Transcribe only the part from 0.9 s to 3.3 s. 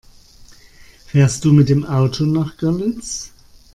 Fährst du mit dem Auto nach Görlitz?